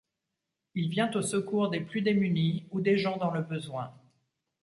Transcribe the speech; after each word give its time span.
Il 0.73 0.89
vient 0.89 1.11
au 1.15 1.21
secours 1.21 1.69
des 1.69 1.79
plus 1.79 2.01
démunis 2.01 2.65
ou 2.71 2.81
des 2.81 2.97
gens 2.97 3.17
dans 3.17 3.29
le 3.29 3.43
besoin. 3.43 3.93